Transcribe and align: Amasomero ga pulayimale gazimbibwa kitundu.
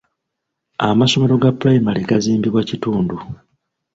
Amasomero 0.89 1.33
ga 1.41 1.51
pulayimale 1.57 1.99
gazimbibwa 2.09 2.61
kitundu. 2.69 3.15